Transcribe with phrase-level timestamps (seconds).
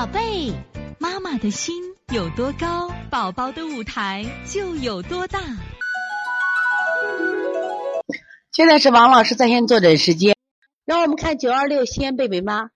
[0.00, 0.50] 宝贝，
[0.98, 1.74] 妈妈的心
[2.10, 5.38] 有多高，宝宝的舞台就有多大。
[8.50, 10.34] 现在是王老师在线坐诊时间，
[10.86, 12.70] 让我们看九二六西安贝贝妈，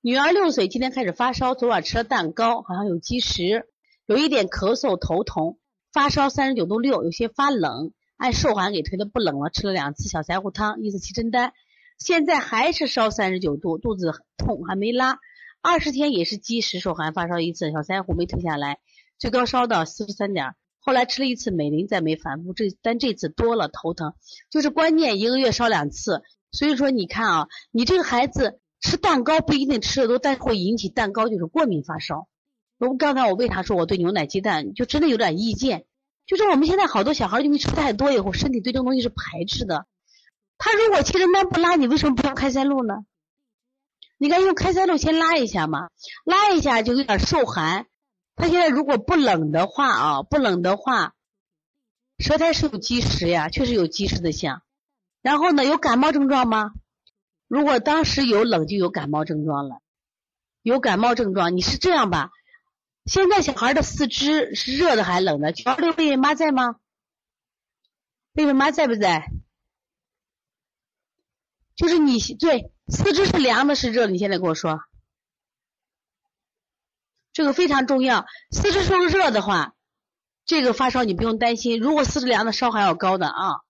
[0.00, 3.66] 女儿六岁，今天开始发烧，昨晚吃了蛋糕，好像有积食，
[4.06, 5.58] 有一点咳嗽、头痛，
[5.92, 11.54] 发烧三十九度六，有些发冷，按瘦寒给推的不冷了，吃了两次小柴胡汤，一次七珍丹，
[11.98, 15.18] 现在还是烧三十九度，肚子痛还没拉。
[15.60, 18.78] 二十天也是积食受寒发烧一次，小柴胡没退下来，
[19.18, 24.14] 最高烧到四十三点，后来吃了一次美林再没反复，这但这次多了头疼，
[24.50, 26.22] 就是关键一个月烧两次，
[26.52, 32.28] 所以说你看啊，你这个孩子吃蛋糕不一定吃的多，但会引起蛋糕就是过敏发烧。
[32.78, 35.84] 我刚才我为啥说我对牛奶鸡蛋就真的有点意见，
[36.24, 39.86] 就是我们现在好多小孩因为吃太多以后，身体对这东西是排斥的。
[40.56, 42.94] 他如果七珍丹不拉，你为什么不用开塞露呢？
[44.18, 45.88] 你看用开塞露先拉一下嘛，
[46.24, 47.86] 拉一下就有点受寒。
[48.34, 51.14] 他现在如果不冷的话啊，不冷的话，
[52.18, 54.62] 舌苔是有积食呀，确实有积食的象。
[55.22, 56.72] 然后呢，有感冒症状吗？
[57.46, 59.78] 如果当时有冷，就有感冒症状了。
[60.62, 62.30] 有感冒症状，你是这样吧？
[63.06, 65.52] 现在小孩的四肢是热的还冷的？
[65.52, 66.76] 九二六贝贝妈在吗？
[68.34, 69.30] 贝贝妈在不在？
[71.78, 72.70] 就是你对。
[72.90, 74.12] 四肢是凉的，是热的？
[74.12, 74.80] 你现在跟我说，
[77.34, 78.24] 这个非常重要。
[78.50, 79.74] 四肢是热的话，
[80.46, 81.78] 这个发烧你不用担心。
[81.78, 83.60] 如果四肢凉的，烧还要高的啊。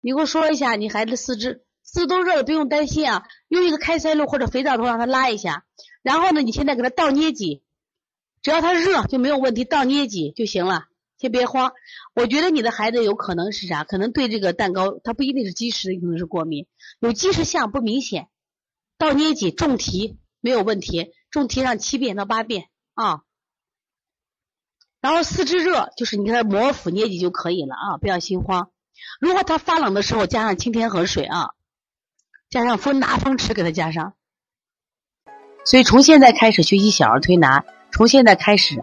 [0.00, 3.26] 你给我说一下，你孩子四肢四肢都热的，不用担心啊。
[3.48, 5.66] 用一个开塞露或者肥皂头让他拉一下，
[6.02, 7.64] 然后呢，你现在给他倒捏挤，
[8.42, 10.86] 只要他热就没有问题，倒捏挤就行了。
[11.20, 11.72] 先别慌，
[12.14, 13.84] 我觉得你的孩子有可能是啥？
[13.84, 16.66] 可能对这个蛋糕，他不一定是积食，可能是过敏。
[16.98, 18.30] 有积食项不明显，
[18.96, 23.20] 倒捏脊重提没有问题，重提上七遍到八遍啊。
[25.02, 28.70] 然后四肢热，就是你给他摩腹捏脊就可以了啊，不要心慌。
[29.20, 31.50] 如果他发冷的时候，加上清天河水啊，
[32.48, 34.14] 加上风拿风池给他加上。
[35.66, 38.82] 所以从现在开始学习小儿推拿，从现在开始。